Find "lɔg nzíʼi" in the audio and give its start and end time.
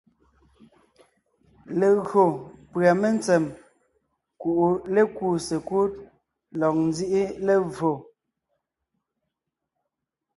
6.59-7.23